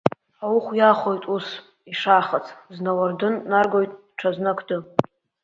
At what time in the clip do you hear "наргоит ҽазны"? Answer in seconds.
3.49-4.47